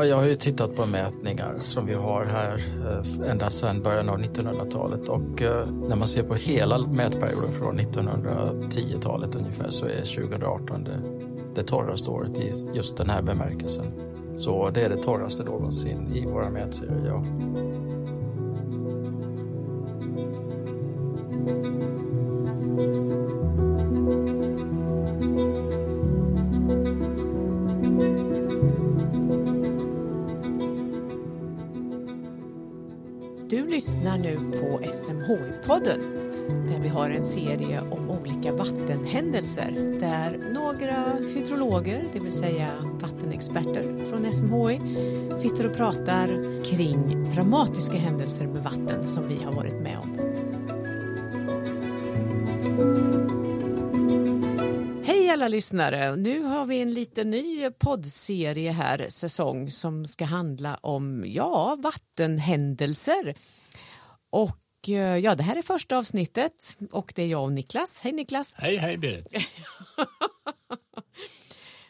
[0.00, 4.08] Ja, jag har ju tittat på mätningar som vi har här eh, ända sedan början
[4.08, 9.96] av 1900-talet och eh, när man ser på hela mätperioden från 1910-talet ungefär så är
[9.96, 11.00] 2018 det,
[11.54, 13.86] det torraste året i just den här bemärkelsen.
[14.36, 17.24] Så det är det torraste någonsin i våra mätserier, ja.
[35.70, 36.00] Vattenpodden
[36.68, 42.68] där vi har en serie om olika vattenhändelser där några hydrologer, det vill säga
[43.00, 44.80] vattenexperter från SMHI,
[45.38, 46.28] sitter och pratar
[46.64, 50.18] kring dramatiska händelser med vatten som vi har varit med om.
[55.04, 56.16] Hej alla lyssnare!
[56.16, 63.34] Nu har vi en liten ny poddserie här, säsong, som ska handla om ja, vattenhändelser.
[64.30, 68.00] Och eh, ja, det här är första avsnittet och det är jag och Niklas.
[68.00, 68.54] Hej Niklas!
[68.58, 69.28] Hej, hej Berit!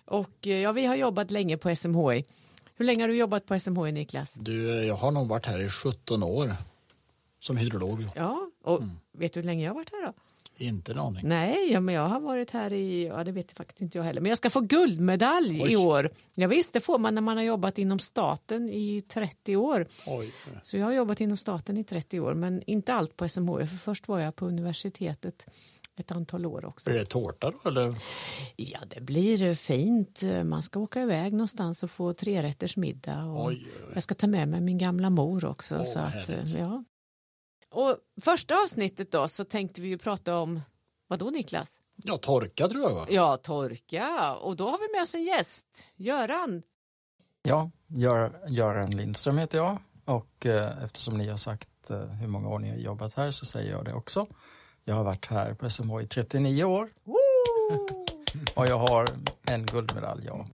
[0.04, 2.24] och eh, ja, vi har jobbat länge på SMHI.
[2.74, 4.32] Hur länge har du jobbat på SMHI Niklas?
[4.32, 6.54] Du, jag har nog varit här i 17 år
[7.40, 8.06] som hydrolog.
[8.14, 8.82] Ja, och
[9.12, 10.12] vet du hur länge jag har varit här då?
[10.60, 11.28] Inte en aning.
[11.28, 14.20] Nej, ja, men jag har varit här i, ja det vet faktiskt inte jag heller,
[14.20, 15.72] men jag ska få guldmedalj Oj.
[15.72, 16.10] i år.
[16.34, 19.86] Ja, visst, det får man när man har jobbat inom staten i 30 år.
[20.06, 20.32] Oj.
[20.62, 23.76] Så jag har jobbat inom staten i 30 år, men inte allt på SMHI, för
[23.76, 25.46] först var jag på universitetet
[25.96, 26.90] ett antal år också.
[26.90, 27.94] Är det tårta då eller?
[28.56, 30.22] Ja, det blir fint.
[30.44, 33.24] Man ska åka iväg någonstans och få trerätters middag.
[33.24, 33.90] Och Oj, oj.
[33.94, 35.78] Jag ska ta med mig min gamla mor också.
[35.78, 36.58] Åh, så att, härligt.
[36.58, 36.84] ja.
[37.70, 40.60] Och första avsnittet då så tänkte vi ju prata om,
[41.08, 41.72] vad då Niklas?
[41.96, 43.06] Ja, torka tror jag va?
[43.10, 44.34] Ja, torka.
[44.34, 46.62] Och då har vi med oss en gäst, Göran.
[47.42, 52.48] Ja, Gör, Göran Lindström heter jag och eh, eftersom ni har sagt eh, hur många
[52.48, 54.26] år ni har jobbat här så säger jag det också.
[54.84, 56.90] Jag har varit här på SMH i 39 år
[58.54, 59.08] och jag har
[59.42, 60.46] en guldmedalj, ja.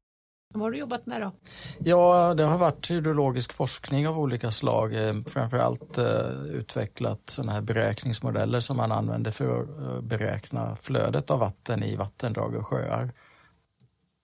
[0.59, 1.33] Vad har du jobbat med då?
[1.79, 5.09] Ja, det har varit hydrologisk forskning av olika slag.
[5.09, 11.31] eh, Framförallt eh, utvecklat sådana här beräkningsmodeller som man använder för att eh, beräkna flödet
[11.31, 13.13] av vatten i vattendrag och sjöar.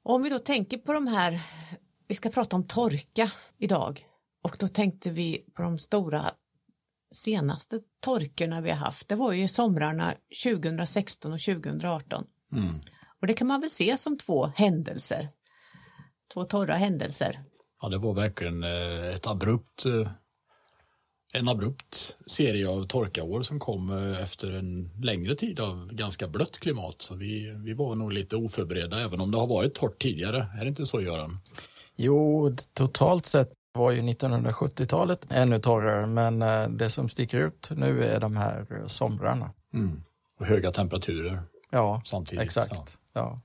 [0.04, 1.42] Om vi då tänker på de här,
[2.08, 4.06] vi ska prata om torka idag.
[4.42, 6.32] Och då tänkte vi på de stora
[7.14, 9.08] senaste torkorna vi har haft.
[9.08, 12.24] Det var ju somrarna 2016 och 2018.
[12.52, 12.80] Mm.
[13.20, 15.28] Och det kan man väl se som två händelser.
[16.32, 17.40] Två torra händelser.
[17.82, 20.10] Ja, det var verkligen eh, ett abrupt eh,
[21.34, 26.58] en abrupt serie av torkaår som kom eh, efter en längre tid av ganska blött
[26.58, 27.02] klimat.
[27.02, 30.46] Så vi, vi var nog lite oförberedda även om det har varit torrt tidigare.
[30.58, 31.38] Är det inte så Göran?
[31.96, 36.38] Jo, totalt sett var ju 1970-talet ännu torrare men
[36.78, 39.50] det som sticker ut nu är de här somrarna.
[39.74, 40.02] Mm.
[40.40, 42.44] Och höga temperaturer Ja, samtidigt.
[42.44, 42.98] exakt.
[43.12, 43.40] Ja.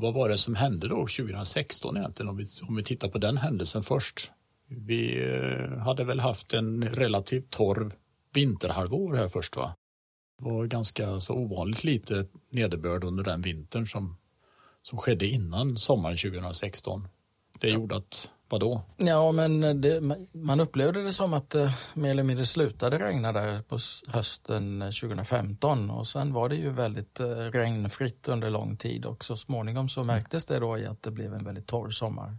[0.00, 3.36] Vad var det som hände då 2016 egentligen om vi, om vi tittar på den
[3.36, 4.30] händelsen först?
[4.66, 7.92] Vi eh, hade väl haft en relativt torr
[8.34, 9.74] vinterhalvår här först va?
[10.38, 14.16] Det var ganska så ovanligt lite nederbörd under den vintern som,
[14.82, 17.08] som skedde innan sommaren 2016.
[17.60, 18.82] Det gjorde att, vadå?
[18.96, 20.00] Ja, men det,
[20.32, 23.78] man- upplevde det som att det mer eller mindre slutade regna där på
[24.12, 29.36] hösten 2015 och sen var det ju väldigt eh, regnfritt under lång tid och så
[29.36, 32.36] småningom så märktes det då i att det blev en väldigt torr sommar.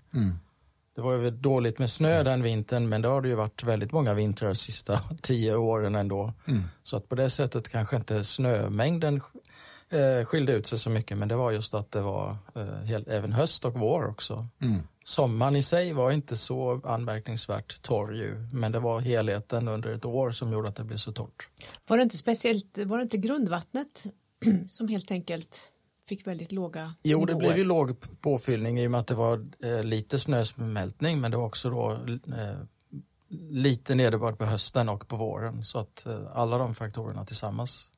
[0.95, 3.91] Det var ju dåligt med snö den vintern men det har det ju varit väldigt
[3.91, 6.33] många vintrar de sista tio åren ändå.
[6.83, 9.21] Så att på det sättet kanske inte snömängden
[9.89, 13.07] eh, skilde ut sig så mycket men det var just att det var eh, helt,
[13.07, 14.47] även höst och vår också.
[15.09, 20.05] Sommaren i sig var inte så anmärkningsvärt torr ju, men det var helheten under ett
[20.05, 21.49] år som gjorde att det blev så torrt.
[21.87, 24.05] Var det inte speciellt, var det inte grundvattnet
[24.69, 25.71] som helt enkelt
[26.07, 27.39] fick väldigt låga Jo, det nivåer?
[27.39, 31.37] blev ju låg påfyllning i och med att det var eh, lite snösmältning, men det
[31.37, 32.59] var också då eh,
[33.49, 35.65] lite nederbörd på hösten och på våren.
[35.65, 37.89] Så att eh, alla de faktorerna tillsammans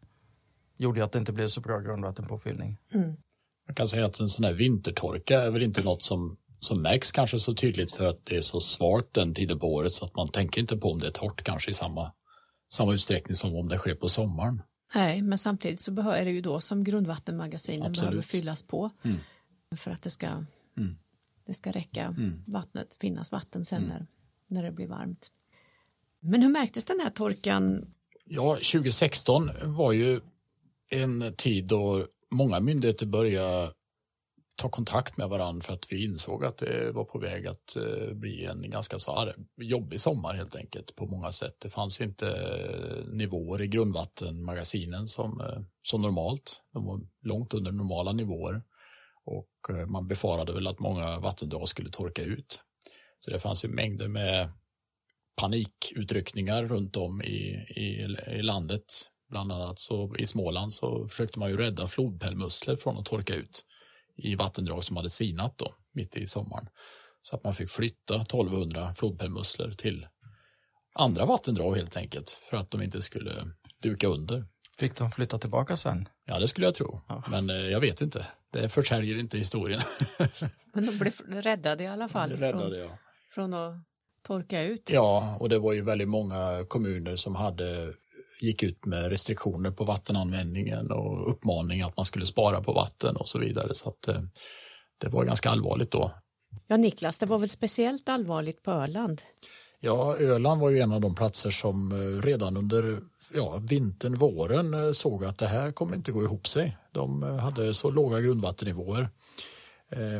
[0.77, 2.77] gjorde att det inte blev så bra grundvattenpåfyllning.
[3.68, 7.11] Man kan säga att en sån här vintertorka är väl inte något som, som märks
[7.11, 10.15] kanske så tydligt för att det är så svalt den tiden på året så att
[10.15, 12.11] man tänker inte på om det är torrt kanske i samma,
[12.73, 14.61] samma utsträckning som om det sker på sommaren.
[14.95, 17.99] Nej, men samtidigt så är det ju då som grundvattenmagasinen Absolut.
[18.09, 19.17] behöver fyllas på Mm.
[19.75, 20.45] för att det ska,
[21.45, 22.43] det ska räcka Mm.
[22.47, 24.07] vattnet, finnas vatten sen när,
[24.47, 25.31] när det blir varmt.
[26.19, 27.93] Men hur märktes den här torkan?
[28.25, 30.21] Ja, 2016 var ju
[30.89, 33.71] en tid då många myndigheter började
[34.61, 38.13] ta kontakt med varandra för att vi insåg att det var på väg att eh,
[38.13, 41.55] bli en ganska så jobbig sommar helt enkelt på många sätt.
[41.59, 46.61] Det fanns inte eh, nivåer i grundvattenmagasinen som, eh, som normalt.
[46.73, 48.63] De var långt under normala nivåer
[49.25, 49.49] och
[49.87, 52.63] man befarade väl att många vattendrag skulle torka ut.
[53.19, 54.49] Så det fanns ju mängder med
[55.41, 58.83] panikutryckningar runt om i, i, i landet.
[59.29, 63.65] Bland annat så i Småland så försökte man ju rädda flodpärlmusslor från att torka ut
[64.15, 66.67] i vattendrag som hade sinat då, mitt i sommaren.
[67.21, 70.07] Så att man fick flytta 1200 flodpärlmusslor till
[70.93, 73.31] andra vattendrag helt enkelt för att de inte skulle
[73.81, 74.45] duka under.
[74.77, 76.09] Fick de flytta tillbaka sen?
[76.25, 77.01] Ja, det skulle jag tro.
[77.07, 77.23] Ja.
[77.31, 78.25] Men eh, jag vet inte.
[78.51, 79.81] Det förtäljer inte historien.
[80.73, 82.97] Men de blev räddade i alla fall räddade, från, ja.
[83.29, 83.73] från att
[84.23, 84.89] torka ut?
[84.93, 87.93] Ja, och det var ju väldigt många kommuner som hade
[88.41, 93.27] gick ut med restriktioner på vattenanvändningen och uppmaning att man skulle spara på vatten och
[93.27, 93.73] så vidare.
[93.73, 94.21] Så att, eh,
[94.97, 96.11] det var ganska allvarligt då.
[96.67, 99.21] Ja, Niklas, det var väl speciellt allvarligt på Öland?
[99.79, 102.99] Ja, Öland var ju en av de platser som eh, redan under
[103.33, 106.77] ja, vintern, våren eh, såg att det här kommer inte gå ihop sig.
[106.91, 109.09] De hade så låga grundvattennivåer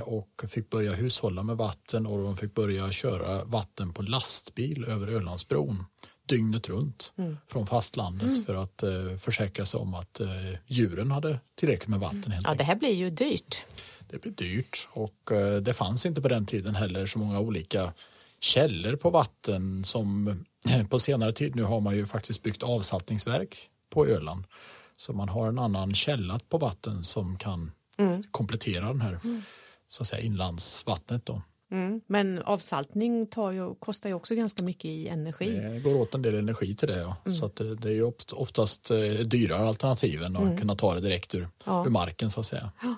[0.04, 5.08] och fick börja hushålla med vatten och de fick börja köra vatten på lastbil över
[5.08, 5.86] Ölandsbron
[6.32, 7.38] dygnet runt mm.
[7.48, 8.46] från fastlandet mm.
[8.46, 10.28] för att eh, försäkra sig om att eh,
[10.68, 12.24] djuren hade tillräckligt med vatten.
[12.26, 12.42] Mm.
[12.44, 13.64] Ja, det här blir ju dyrt.
[14.10, 17.94] Det blir dyrt och eh, det fanns inte på den tiden heller så många olika
[18.40, 20.36] källor på vatten som
[20.90, 24.44] på senare tid nu har man ju faktiskt byggt avsaltningsverk på Öland.
[24.98, 28.24] Så man har en annan källa på vatten som kan mm.
[28.32, 29.42] komplettera den här mm.
[29.90, 31.26] så att säga, inlandsvattnet.
[31.26, 31.42] Då.
[31.72, 32.02] Mm.
[32.08, 35.50] Men avsaltning tar ju, kostar ju också ganska mycket i energi.
[35.50, 37.00] Det går åt en del energi till det.
[37.00, 37.16] Ja.
[37.26, 37.38] Mm.
[37.38, 40.58] Så det, är ju oftast eh, dyrare alternativ än att mm.
[40.58, 41.86] kunna ta det direkt ur, ja.
[41.86, 42.72] ur marken så att säga.
[42.82, 42.96] Ja.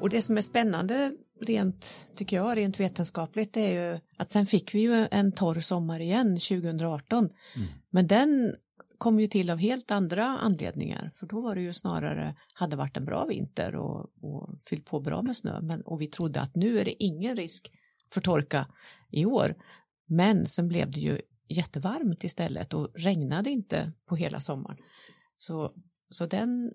[0.00, 4.74] Och det som är spännande rent, tycker jag, rent vetenskapligt är ju att sen fick
[4.74, 7.28] vi ju en torr sommar igen 2018.
[7.56, 7.68] Mm.
[7.94, 8.56] Men den
[8.98, 12.96] kom ju till av helt andra anledningar, för då var det ju snarare, hade varit
[12.96, 16.56] en bra vinter och, och fyllt på bra med snö, men, och vi trodde att
[16.56, 17.72] nu är det ingen risk
[18.12, 18.66] för torka
[19.10, 19.54] i år.
[20.06, 24.78] Men sen blev det ju jättevarmt istället och regnade inte på hela sommaren.
[25.36, 25.72] Så,
[26.10, 26.72] så den,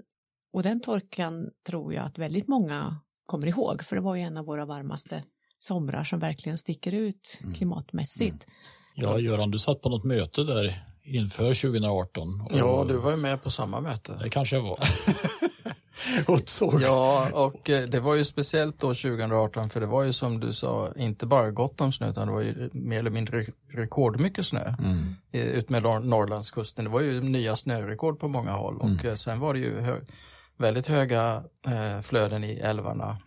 [0.54, 4.38] och den torkan tror jag att väldigt många kommer ihåg, för det var ju en
[4.38, 5.24] av våra varmaste
[5.58, 7.54] somrar som verkligen sticker ut mm.
[7.54, 8.48] klimatmässigt.
[8.48, 8.56] Mm.
[8.96, 12.42] Ja, Göran, du satt på något möte där inför 2018.
[12.42, 12.52] Och...
[12.58, 14.20] Ja, du var ju med på samma möte.
[14.24, 14.80] Det kanske jag var.
[16.28, 16.82] och såg.
[16.82, 20.54] Ja, och eh, det var ju speciellt då 2018 för det var ju som du
[20.54, 24.76] sa inte bara gott om snö utan det var ju mer eller mindre rekordmycket snö
[24.80, 25.16] mm.
[25.32, 26.86] ut med Norrlandskusten.
[26.86, 29.06] Det var ju nya snörekord på många håll och mm.
[29.06, 29.96] Eh, sen var det ju hö
[30.58, 33.18] väldigt höga eh, flöden i älvarna.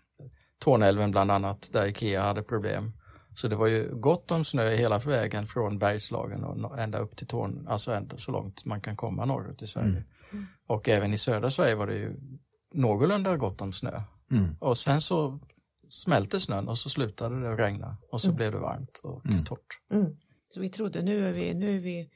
[0.59, 2.93] Tornälven bland annat, där Ikea hade problem.
[3.35, 7.27] Så det var ju gott om snö hela vägen från Bergslagen och ända upp till
[7.27, 10.05] Torn, alltså ända så långt man kan komma norrut i Sverige.
[10.33, 10.47] Mm.
[10.67, 12.17] Och även i södra Sverige var det ju
[12.75, 14.01] någorlunda gott om snö.
[14.31, 14.57] Mm.
[14.61, 15.41] Och sen så
[15.89, 18.37] smälte snön och så slutade det regna och så mm.
[18.37, 19.45] blev det varmt och mm.
[19.45, 19.79] torrt.
[19.91, 20.17] Mm.
[20.55, 22.11] Så vi trodde nu är vi, nu är vi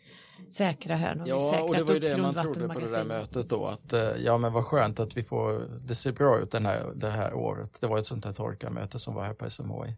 [0.50, 1.14] säkra här.
[1.14, 3.92] Nu ja, och det var ju det man trodde på det där mötet då att
[3.92, 7.10] eh, ja men vad skönt att vi får, det ser bra ut den här, det
[7.10, 7.78] här året.
[7.80, 9.96] Det var ett sånt här torkarmöte som var här på SMHI.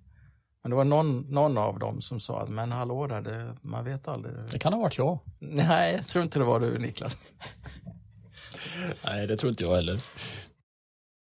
[0.62, 3.84] Men det var någon, någon av dem som sa att men hallå där, det, man
[3.84, 4.34] vet aldrig.
[4.50, 5.18] Det kan ha varit jag.
[5.38, 7.18] Nej, jag tror inte det var du Niklas.
[9.04, 10.02] Nej, det tror inte jag heller.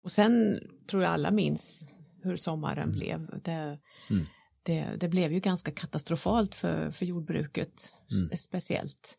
[0.05, 1.85] Och sen tror jag alla minns
[2.23, 2.99] hur sommaren mm.
[2.99, 3.41] blev.
[3.43, 3.79] Det,
[4.11, 4.27] mm
[4.67, 8.37] det, det blev ju ganska katastrofalt för, för jordbruket mm.
[8.37, 9.19] speciellt.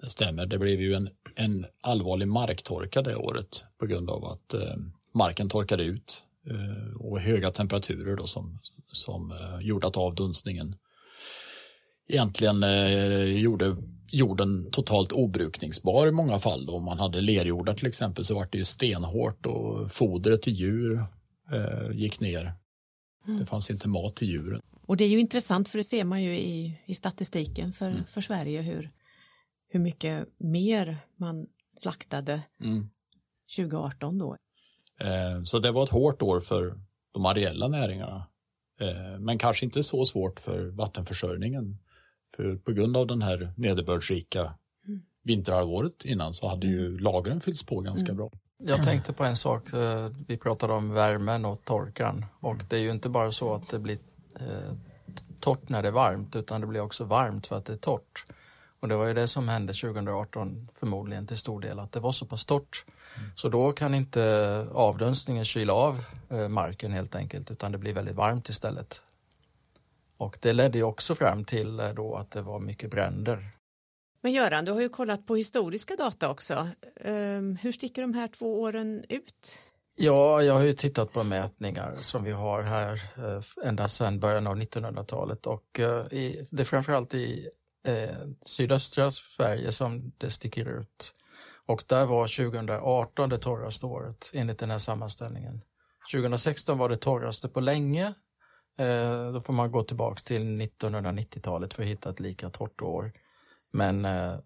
[0.00, 4.54] Det stämmer, det blev ju en, en allvarlig marktorka det året på grund av att
[4.54, 4.76] eh,
[5.14, 8.58] marken torkade ut eh, och höga temperaturer då som,
[8.92, 10.76] som eh, gjorde att avdunstningen
[12.08, 13.76] egentligen eh, gjorde
[14.10, 16.70] jorden totalt obrukningsbar i många fall.
[16.70, 21.06] Om man hade lerjordar till exempel så var det ju stenhårt och fodret till djur
[21.52, 22.54] eh, gick ner
[23.26, 23.40] Mm.
[23.40, 24.60] Det fanns inte mat till djuren.
[24.86, 28.04] Och det är ju intressant för det ser man ju i, i statistiken för, mm.
[28.04, 28.90] för Sverige hur,
[29.68, 31.46] hur mycket mer man
[31.76, 32.90] slaktade mm.
[33.56, 34.36] 2018 då.
[35.44, 36.78] Så det var ett hårt år för
[37.12, 38.26] de areella näringarna.
[38.82, 41.78] Eh, men kanske inte så svårt för vattenförsörjningen.
[42.36, 44.54] För på grund av den här nederbördsrika
[44.88, 45.02] mm.
[45.22, 46.98] vinterhalvåret innan så hade ju mm.
[46.98, 48.16] lagren fyllts på ganska mm.
[48.16, 48.30] bra.
[48.58, 52.80] Jag tänkte på en sak, eh, vi pratade om värmen och torkan och det är
[52.80, 53.98] ju inte bara så att det blir
[54.40, 54.74] eh,
[55.40, 58.24] torrt när det är varmt utan det blir också varmt för att det är torrt.
[58.82, 62.12] Och det var ju det som hände 2018 förmodligen till stor del, att det var
[62.12, 62.84] så pass torrt.
[63.16, 63.30] Mm.
[63.34, 68.14] Så då kan inte avdunstningen kyla av eh, marken helt enkelt utan det blir väldigt
[68.14, 69.02] varmt istället.
[70.16, 73.50] Och det ledde ju också fram till eh, då att det var mycket bränder.
[74.20, 76.68] Men Göran, du har ju kollat på historiska data också.
[77.00, 79.62] Ehm, hur sticker de här två åren ut?
[79.96, 84.46] Ja, jag har ju tittat på mätningar som vi har här eh, ända sedan början
[84.46, 87.48] av 1900-talet och det är framförallt i
[87.86, 91.14] eh, sydöstra Sverige som det sticker ut.
[91.66, 95.62] Och där var 2018 det torraste året enligt den här sammanställningen.
[96.12, 98.14] 2016 var det torraste på länge.
[98.78, 103.12] Eh, då får man gå tillbaka till 1990-talet för att hitta ett lika torrt år.
[103.70, 104.38] Men eh,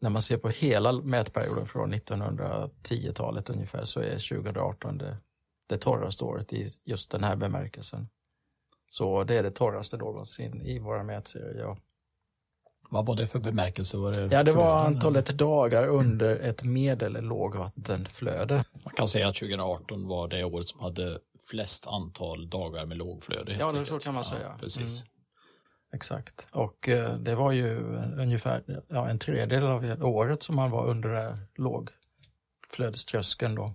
[0.00, 5.16] när man ser på hela mätperioden från 1910-talet ungefär så är 2018 det,
[5.66, 8.08] det torraste året i just den här bemärkelsen.
[8.88, 11.60] Så det är det torraste någonsin i våra mätserier.
[11.60, 11.76] Ja.
[12.92, 13.96] Vad var det för bemärkelse?
[13.96, 18.64] Var det ja, det var antalet dagar under ett medel lågvattenflöde.
[18.84, 21.18] Man kan säga att 2018 var det året som hade
[21.50, 23.56] flest antal dagar med lågflöde.
[23.58, 24.42] Ja, det, så kan man säga.
[24.42, 25.00] Ja, precis.
[25.00, 25.06] Mm.
[25.92, 27.78] Exakt, och eh, det var ju
[28.18, 33.74] ungefär ja, en tredjedel av året som man var under lågflödeströskeln då.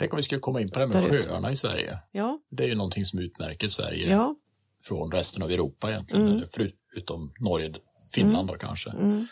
[0.00, 1.98] Tänk om vi skulle komma in på det med sjöarna i Sverige.
[2.12, 2.40] Ja.
[2.50, 4.34] Det är ju någonting som utmärker Sverige ja.
[4.82, 6.44] från resten av Europa egentligen, mm.
[6.92, 7.74] förutom Norge,
[8.12, 8.46] Finland mm.
[8.46, 8.90] då kanske.
[8.90, 9.26] Mm.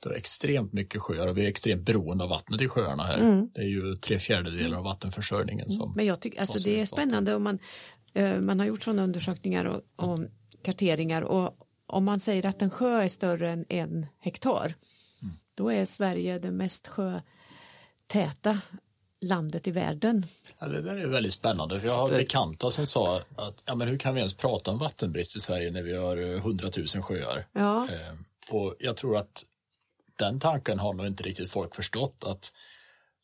[0.00, 3.18] Det är extremt mycket sjöar och vi är extremt beroende av vattnet i sjöarna här.
[3.18, 3.48] Mm.
[3.54, 7.34] Det är ju tre fjärdedelar av vattenförsörjningen som Men jag tycker alltså det är spännande
[7.34, 7.58] om man,
[8.18, 10.20] uh, man har gjort sådana undersökningar och, och
[10.62, 14.74] karteringar och om man säger att en sjö är större än en hektar
[15.22, 15.34] mm.
[15.54, 18.60] då är Sverige det mest sjötäta
[19.26, 20.26] landet i världen.
[20.58, 21.80] Ja, det där är väldigt spännande.
[21.80, 24.78] För jag har bekanta som sa att ja, men hur kan vi ens prata om
[24.78, 27.46] vattenbrist i Sverige när vi har hundratusen sjöar?
[27.52, 27.84] Ja.
[27.84, 29.44] Eh, och jag tror att
[30.18, 32.52] den tanken har nog inte riktigt folk förstått att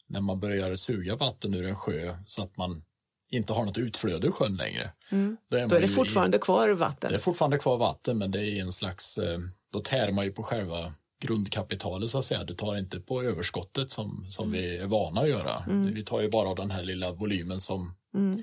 [0.06, 2.82] när man börjar suga vatten ur en sjö så att man
[3.30, 4.90] inte har något utflöde i sjön längre.
[5.10, 5.36] Mm.
[5.48, 7.10] Då är, då är det fortfarande i, kvar vatten.
[7.10, 9.38] Det är fortfarande kvar vatten men det är en slags, eh,
[9.72, 12.44] då tär man ju på själva grundkapitalet så att säga.
[12.44, 14.60] Du tar inte på överskottet som, som mm.
[14.60, 15.64] vi är vana att göra.
[15.66, 15.94] Mm.
[15.94, 18.42] Vi tar ju bara den här lilla volymen som, mm.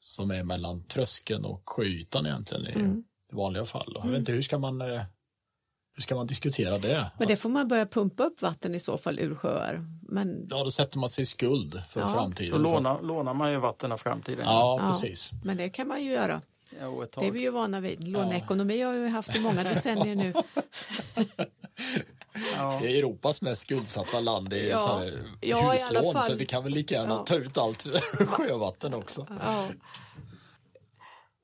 [0.00, 3.04] som är mellan tröskeln och sjöytan egentligen i, mm.
[3.32, 3.92] i vanliga fall.
[3.94, 4.20] Jag vet mm.
[4.20, 5.02] inte, hur ska man eh,
[5.96, 7.10] hur ska man diskutera det?
[7.18, 9.86] Men det får man börja pumpa upp vatten i så fall ur sjöar.
[10.02, 10.46] Men...
[10.50, 12.08] Ja, då sätter man sig i skuld för ja.
[12.08, 12.52] framtiden.
[12.52, 14.44] Då lånar, lånar man ju vatten av framtiden.
[14.44, 15.30] Ja, ja, precis.
[15.44, 16.42] Men det kan man ju göra.
[16.80, 18.08] Ja, det är vi ju vana vid.
[18.08, 20.34] Låneekonomi har vi haft i många decennier nu.
[22.56, 22.78] Ja.
[22.82, 24.80] Det är Europas mest skuldsatta land i ja.
[24.80, 27.24] så ja, huslån så vi kan väl lika gärna ja.
[27.24, 27.86] ta ut allt
[28.28, 29.26] sjövatten också.
[29.40, 29.68] Ja.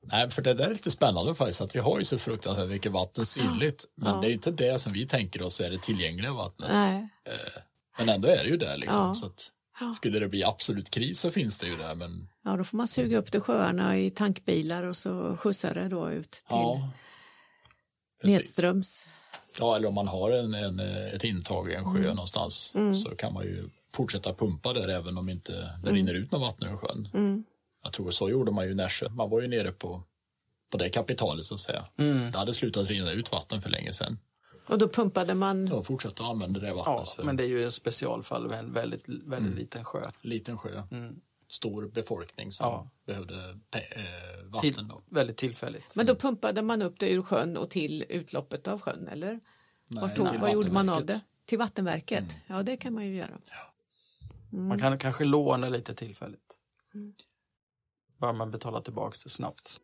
[0.03, 2.91] Nej, för det där är lite spännande faktiskt att vi har ju så fruktansvärt mycket
[2.91, 6.69] vatten synligt men det är inte det som vi tänker oss är det tillgängliga vattnet.
[6.71, 7.09] Nej.
[7.25, 7.61] Eh,
[7.97, 9.15] men ändå är det ju det liksom.
[9.15, 9.51] Så att,
[9.95, 12.87] skulle det bli absolut kris så finns det ju där men Ja, då får man
[12.87, 16.89] suga upp det sjöarna i tankbilar och så skjutsa det då ut till
[18.23, 19.07] nedströms.
[19.59, 22.15] Ja, eller om man har en, en, ett intag i en sjö mm.
[22.15, 22.95] någonstans mm.
[22.95, 25.95] så kan man ju fortsätta pumpa där även om inte det mm.
[25.95, 27.09] rinner ut något vatten ur sjön.
[27.13, 27.43] Mm.
[27.83, 29.09] Jag tror så gjorde man ju i Nässjö.
[29.09, 30.03] Man var ju nere på,
[30.71, 31.85] på det kapitalet så att säga.
[31.97, 32.31] Mm.
[32.31, 34.17] Det hade slutat rinna ut vatten för länge sedan.
[34.67, 35.65] Och då pumpade man?
[35.65, 37.15] Då fortsatte använda det vattnet.
[37.17, 39.55] Ja, men det är ju ett specialfall med en väldigt, väldigt mm.
[39.55, 40.09] liten sjö.
[40.21, 40.83] Liten sjö.
[41.51, 42.89] Stor befolkning som ja.
[43.05, 43.81] behövde äh,
[44.45, 44.73] vatten.
[44.73, 44.91] Till.
[45.09, 45.95] Väldigt tillfälligt.
[45.95, 49.39] Men då pumpade man upp det ur sjön och till utloppet av sjön eller?
[49.87, 51.21] Nej, tog, vad gjorde man av det?
[51.45, 52.19] Till vattenverket?
[52.19, 52.41] Mm.
[52.47, 53.37] Ja, det kan man ju göra.
[53.45, 53.73] Ja.
[54.53, 54.67] Mm.
[54.67, 56.57] Man kan kanske låna lite tillfälligt.
[56.93, 57.13] Mm.
[58.17, 59.81] Bara man betalar tillbaka det snabbt.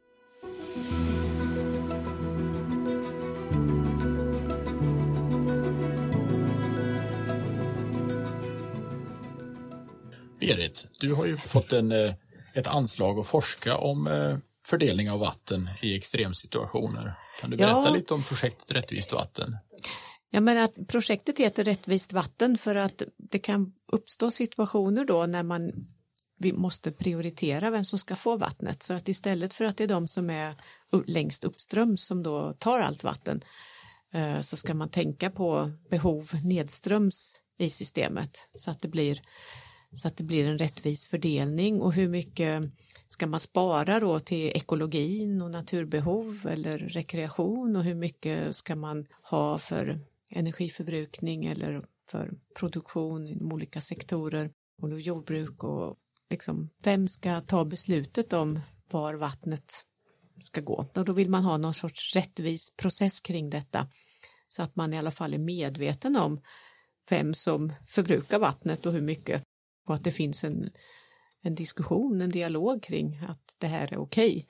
[10.56, 12.14] Berit, du har ju fått en, eh,
[12.54, 17.14] ett anslag att forska om eh, fördelning av vatten i extremsituationer.
[17.42, 17.94] Kan du berätta ja.
[17.94, 19.58] lite om projektet Rättvist vatten?
[20.30, 25.44] Ja, men att projektet heter Rättvist vatten för att det kan uppstå situationer då när
[25.44, 25.72] man
[26.40, 29.88] vi måste prioritera vem som ska få vattnet så att istället för att det är
[29.88, 30.56] de som är
[31.06, 33.42] längst uppströms som då tar allt vatten
[34.14, 39.22] eh, så ska man tänka på behov nedströms i systemet så att det blir
[39.96, 41.82] så att det blir en rättvis fördelning.
[41.82, 42.64] Och hur mycket
[43.08, 47.76] ska man spara då till ekologin och naturbehov eller rekreation?
[47.76, 54.52] Och hur mycket ska man ha för energiförbrukning eller för produktion inom olika sektorer?
[54.82, 55.96] Och jordbruk och
[56.30, 58.60] liksom vem ska ta beslutet om
[58.92, 59.86] var vattnet
[60.42, 60.88] ska gå.
[60.96, 63.88] Och då vill man ha någon sorts rättvis process kring detta
[64.50, 66.42] så att man i alla fall är medveten om
[67.10, 69.44] vem som förbrukar vattnet och hur mycket
[69.88, 70.70] och att det finns en,
[71.42, 74.30] en diskussion, en dialog kring att det här är okej.
[74.30, 74.44] Okay,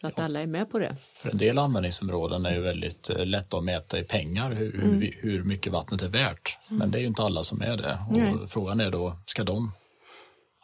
[0.00, 0.96] så att alla är med på det.
[1.16, 5.12] För en del användningsområden är ju väldigt eh, lätta att mäta i pengar hur, mm.
[5.16, 6.58] hur mycket vattnet är värt.
[6.68, 6.78] Mm.
[6.78, 7.98] Men det är ju inte alla som är det.
[8.42, 9.72] Och frågan är då, ska de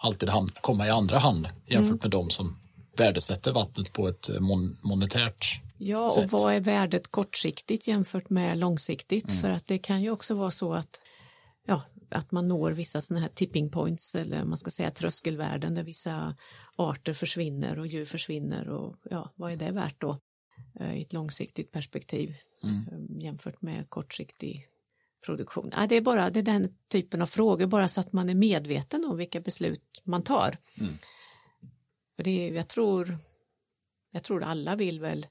[0.03, 0.31] alltid
[0.61, 1.99] komma i andra hand jämfört mm.
[2.03, 2.61] med de som
[2.97, 6.25] värdesätter vattnet på ett eh, mon monetärt Ja, sätt.
[6.25, 9.29] och vad är värdet kortsiktigt jämfört med långsiktigt?
[9.29, 9.41] Mm.
[9.41, 11.01] För att det kan ju också vara så att,
[11.67, 15.83] ja, att man når vissa sådana här tipping points eller man ska säga tröskelvärden där
[15.83, 16.37] vissa
[16.77, 20.21] arter försvinner och djur försvinner och ja, vad är det värt då
[20.81, 22.77] eh, i ett långsiktigt perspektiv mm.
[22.77, 24.67] Eh, jämfört med kortsiktig
[25.27, 25.71] produktion?
[25.77, 28.35] Ja, det är bara det är den typen av frågor bara så att man är
[28.35, 30.59] medveten om vilka beslut man tar.
[30.81, 30.95] Mm.
[32.17, 33.19] det, jag, tror,
[34.11, 35.27] jag tror alla vill väl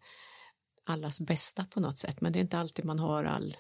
[0.84, 3.58] allas bästa på något sätt men det är inte alltid man har all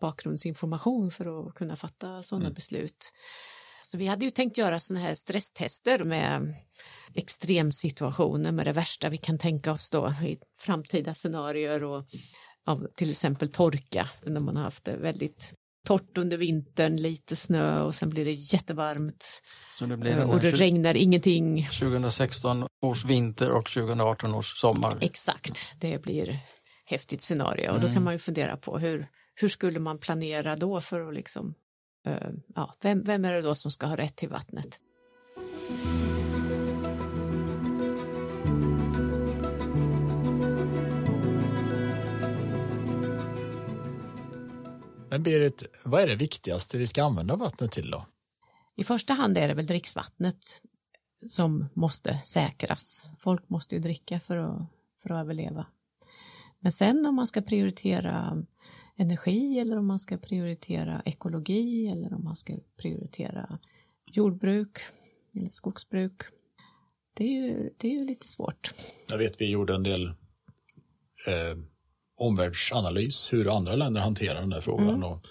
[0.00, 2.54] bakgrundsinformation för att kunna fatta sådana mm.
[2.54, 3.12] beslut.
[3.82, 6.54] Så vi hade ju tänkt göra sådana här stresstester med
[7.14, 12.04] extremsituationer med det värsta vi kan tänka oss då i framtida scenarier och
[12.66, 15.52] av till exempel torka när man har haft det väldigt
[15.86, 19.42] torrt under vintern, lite snö och sen blir det jättevarmt.
[19.78, 21.68] Så det blir och det regnar ingenting.
[21.80, 24.98] 2016 års vinter och 2018 års sommar.
[25.00, 26.38] Exakt, det blir
[26.84, 28.04] häftigt scenario och då kan mm.
[28.04, 29.06] man ju fundera på hur,
[29.38, 31.54] hur skulle man planera då för att liksom,
[32.08, 34.80] uh, ja, vem, vem är det då som ska ha rätt till vattnet?
[45.08, 48.06] Men Berit, vad är det viktigaste vi ska använda vattnet till då?
[48.76, 50.62] I första hand är det väl dricksvattnet
[51.26, 53.06] som måste säkras.
[53.18, 54.62] Folk måste ju dricka för att,
[55.02, 55.66] för att överleva.
[56.60, 58.44] Men sen om man ska prioritera
[58.96, 63.58] energi eller om man ska prioritera ekologi eller om man ska prioritera
[64.12, 64.78] jordbruk
[65.34, 66.22] eller skogsbruk.
[67.14, 68.74] Det är ju, det är ju lite svårt.
[69.08, 70.06] Jag vet vi gjorde en del
[71.26, 71.58] eh,
[72.16, 74.88] omvärldsanalys hur andra länder hanterar den här frågan.
[74.88, 75.04] Mm.
[75.04, 75.26] Och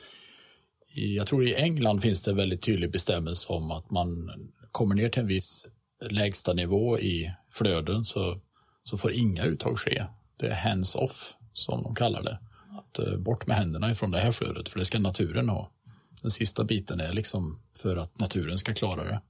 [0.95, 4.29] i, jag tror i England finns det väldigt tydlig bestämmelse om att man
[4.71, 5.65] kommer ner till en viss
[6.09, 8.41] lägsta nivå i flöden så,
[8.83, 10.05] så får inga uttag ske.
[10.37, 12.39] Det är hands-off som de kallar det.
[12.77, 15.71] Att eh, bort med händerna ifrån det här flödet för det ska naturen ha.
[16.21, 19.21] Den sista biten är liksom för att naturen ska klara det.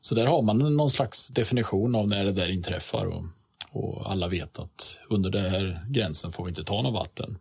[0.00, 3.24] Så där har man någon slags definition av när det där inträffar och,
[3.70, 7.38] och alla vet att under den här gränsen får vi inte ta något vatten.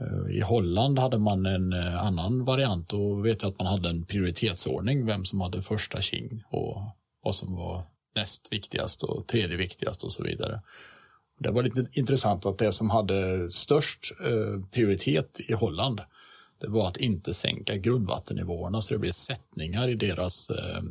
[0.00, 4.04] Eh, I Holland hade man en eh, annan variant och vet att man hade en
[4.04, 6.82] prioritetsordning, vem som hade första king och
[7.22, 7.82] vad som var
[8.14, 10.62] näst viktigast och tredje viktigast och så vidare.
[11.38, 16.00] Det var lite intressant att det som hade störst eh, prioritet i Holland
[16.60, 20.82] det var att inte sänka grundvattennivåerna så det blev sättningar i deras eh,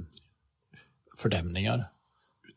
[1.17, 1.89] fördämningar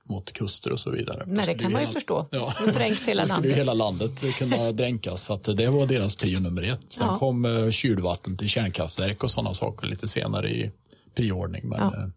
[0.05, 1.25] mot kuster och så vidare.
[1.27, 2.29] Nej, det kan man ju hela, förstå.
[2.31, 3.45] Ja, nu dränks hela landet.
[3.45, 6.81] skulle hela landet kunna dränkas, så att det var deras prio nummer ett.
[6.89, 7.19] Sen ja.
[7.19, 10.71] kom eh, kylvatten till kärnkraftverk och sådana saker lite senare i
[11.15, 11.69] prioordning.
[11.69, 11.91] Men, ja.
[11.91, 12.13] det,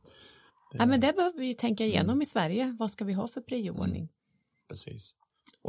[0.77, 2.21] ja, men det behöver vi tänka igenom mm.
[2.21, 2.75] i Sverige.
[2.79, 4.01] Vad ska vi ha för prioordning?
[4.01, 4.09] Mm.
[4.69, 5.13] Precis.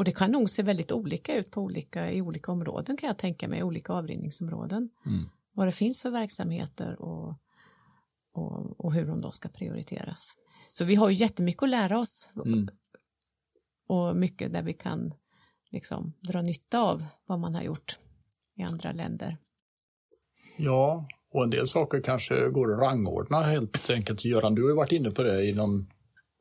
[0.00, 3.18] Och det kan nog se väldigt olika ut på olika, i olika områden kan jag
[3.18, 4.90] tänka mig, olika avrinningsområden.
[5.06, 5.28] Mm.
[5.52, 7.34] Vad det finns för verksamheter och,
[8.32, 10.36] och, och, hur de då ska prioriteras.
[10.72, 12.68] Så vi har ju jättemycket att lära oss mm.
[13.86, 15.12] och mycket där vi kan
[15.70, 17.98] liksom dra nytta av vad man har gjort
[18.56, 19.36] i andra länder.
[20.56, 24.24] Ja, och en del saker kanske går att rangordna helt enkelt.
[24.24, 25.86] Göran, du har varit inne på det inom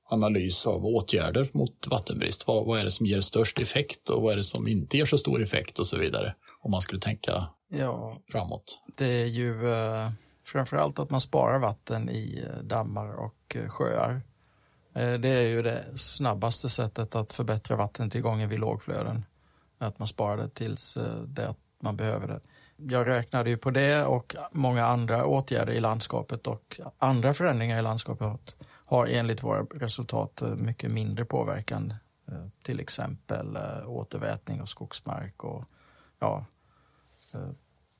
[0.10, 2.48] analys av åtgärder mot vattenbrist.
[2.48, 5.06] Vad, vad, är det som ger störst effekt och vad är det som inte ger
[5.06, 6.36] så stor effekt och så vidare.
[6.62, 8.80] Om man skulle tänka ja, framåt.
[8.98, 10.10] Det är ju eh,
[10.46, 14.22] framförallt att man sparar vatten i eh, dammar och eh, sjöar.
[14.96, 19.26] Eh, det är ju det snabbaste sättet att förbättra vattentillgången vid lågflöden.
[19.78, 22.40] Att man sparar det tills eh, det att man behöver det.
[22.78, 27.82] Jag räknade ju på det och många andra åtgärder i landskapet och andra förändringar i
[27.82, 28.56] landskapet
[28.90, 31.94] har enligt våra resultat eh, mycket mindre påverkan.
[32.28, 35.64] Eh, till exempel eh, återvätning av skogsmark och
[36.20, 36.46] ja,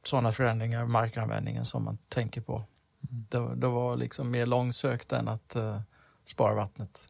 [0.04, 2.56] sådana förändringar i markanvändningen som man tänker på.
[2.56, 3.26] Mm.
[3.30, 5.82] Det, det, var liksom mer långsökt än att uh,
[6.26, 7.08] spara vattnet.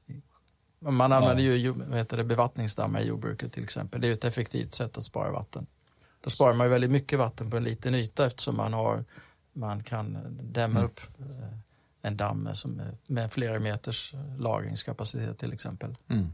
[0.79, 1.53] Man använder ja.
[1.53, 4.01] ju vad heter det, bevattningsdammar i jordbruket till exempel.
[4.01, 5.67] Det är ett effektivt sätt att spara vatten.
[6.21, 9.05] Då sparar man väldigt mycket vatten på en liten yta eftersom man, har,
[9.53, 11.57] man kan dämma upp eh,
[12.01, 15.95] en damm som är med flera meters lagringskapacitet till exempel.
[16.09, 16.27] Mm.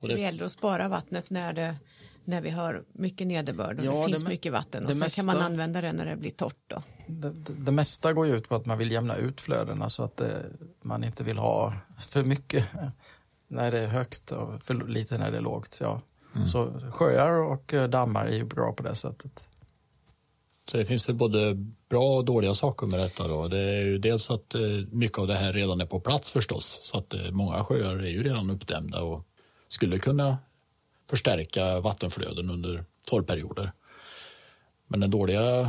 [0.00, 1.76] Så det gäller att spara vattnet när, det,
[2.24, 5.26] när vi har mycket nederbörd och Ja, det det finns mycket vatten och sen kan
[5.26, 6.82] man mesta- använda det när det blir torrt då.
[7.06, 10.02] Det, det, det mesta går ju ut på att man vill jämna ut flödena så
[10.02, 10.42] att det,
[10.82, 12.66] man inte vill ha för mycket
[13.48, 15.78] när det är högt och för lite när det är lågt.
[15.82, 16.00] Ja.
[16.46, 19.48] Så sjöar och eh, dammar är ju bra på det sättet.
[20.66, 21.54] Så det finns ju både
[21.88, 23.28] bra och dåliga saker med detta.
[23.28, 23.48] Då.
[23.48, 26.78] Det är ju dels att eh, mycket av det här redan är på plats förstås.
[26.82, 29.26] Så att eh, många sjöar är ju redan uppdämda och
[29.68, 30.38] skulle kunna
[31.10, 33.72] förstärka vattenflöden under torrperioder.
[34.86, 35.60] Men den dåliga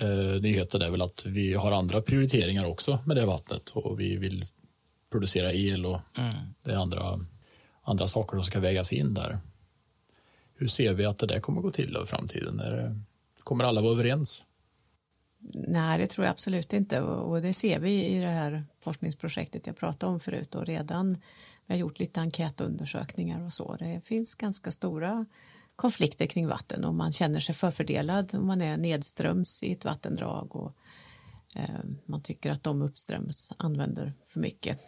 [0.00, 4.16] eh, nyheten är väl att vi har andra prioriteringar också med det vattnet och vi
[4.16, 4.46] vill
[5.10, 6.00] producera el och
[6.62, 7.26] det är andra,
[7.82, 9.38] andra saker som ska vägas in där.
[10.54, 12.60] Hur ser vi att det där kommer gå till då i framtiden?
[12.60, 13.00] Är det,
[13.44, 14.44] kommer alla vara överens?
[15.54, 19.76] Nej, det tror jag absolut inte och det ser vi i det här forskningsprojektet jag
[19.76, 21.18] pratade om förut och redan
[21.66, 23.76] vi har gjort lite enkätundersökningar och så.
[23.76, 25.26] Det finns ganska stora
[25.76, 30.56] konflikter kring vatten och man känner sig förfördelad om man är nedströms i ett vattendrag
[30.56, 30.76] och
[31.54, 34.78] eh, man tycker att de uppströms använder för mycket.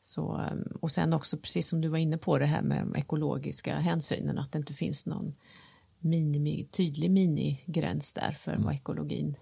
[0.00, 2.96] Så, eh, och sen också precis som du var inne på det här med de
[2.96, 5.34] ekologiska hänsynen att det inte finns någon
[6.04, 9.36] minimi, tydlig minigräns där för vad ekologin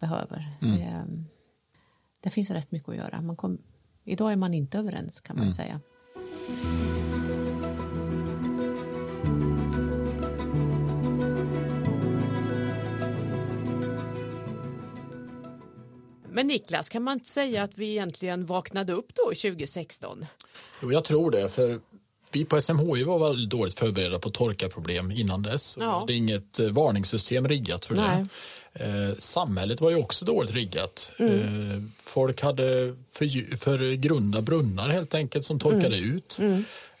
[0.00, 0.58] behöver.
[0.60, 1.06] Det,
[2.20, 3.20] det finns rätt mycket att göra.
[3.20, 3.58] Man kom,
[4.04, 5.80] idag är man inte överens kan man ju säga.
[16.32, 20.26] Men Niklas, kan man inte säga att vi egentligen vaknade upp då 2016?
[20.82, 21.48] Jo, jag tror det.
[21.48, 21.80] För
[22.32, 25.76] vi på SMHI var väldigt dåligt förberedda på torkaproblem innan dess.
[25.80, 26.04] Ja.
[26.06, 28.26] Det är inget eh, varningssystem riggat för Nej.
[28.72, 28.84] det.
[28.84, 31.10] Eh, samhället var ju också dåligt riggat.
[31.18, 31.70] Mm.
[31.70, 36.16] Eh, folk hade för, för grunda brunnar helt enkelt som torkade Mm.
[36.16, 36.38] ut.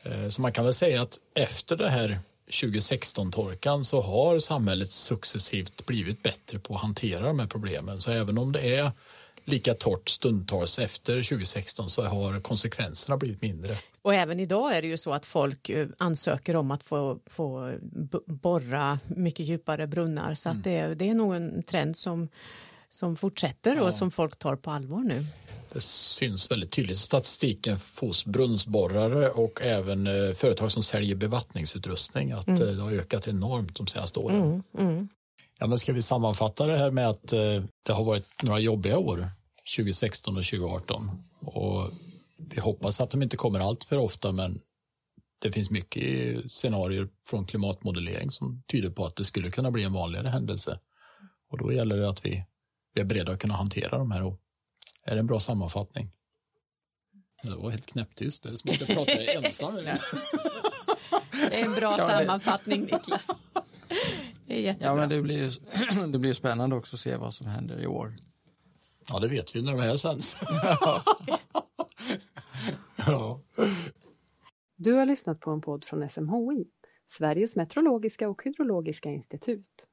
[0.02, 2.18] Eh, så man kan väl säga att efter det här
[2.50, 8.00] 2016-torkan så har samhället successivt blivit bättre på att hantera de här problemen.
[8.00, 8.90] Så även om det är
[9.44, 13.74] lika torrt stundtals efter 2016 så har konsekvenserna blivit mindre.
[14.02, 17.74] Och även idag är det ju så att folk eh, ansöker om att få, få
[18.26, 22.28] borra mycket djupare brunnar så att det, det är nog en trend som,
[22.90, 25.26] som fortsätter och som folk tar på allvar nu.
[25.72, 32.32] Det syns väldigt tydligt i statistiken hos brunnsborrare och även eh, företag som säljer bevattningsutrustning
[32.32, 32.62] att Mm.
[32.62, 34.62] eh, det har ökat enormt de senaste åren.
[35.60, 38.98] Ja, men ska vi sammanfatta det här med att eh, det har varit några jobbiga
[38.98, 39.30] år
[39.76, 41.90] 2016 och 2018 och
[42.38, 44.60] vi hoppas att de inte kommer allt för ofta men
[45.38, 49.92] det finns mycket scenarier från klimatmodellering som tyder på att det skulle kunna bli en
[49.92, 50.78] vanligare händelse.
[51.50, 52.44] Och då gäller det att vi,
[52.94, 54.22] vi är beredda att kunna hantera de här.
[54.22, 54.40] Och
[55.04, 56.10] är det en bra sammanfattning?
[57.42, 58.42] Det var helt knäpptyst.
[58.42, 59.74] Det är som att jag pratar ensam.
[61.50, 63.30] Det är en bra sammanfattning Niklas.
[64.50, 64.88] Det är jättebra.
[64.88, 65.50] Ja, men det blir ju
[66.12, 68.14] det blir spännande också att se vad som händer i år.
[69.08, 70.36] Ja, det vet vi när de här sänds.
[72.96, 73.40] ja.
[74.76, 76.64] Du har lyssnat på en podd från SMHI,
[77.18, 79.86] Sveriges meteorologiska och hydrologiska institut.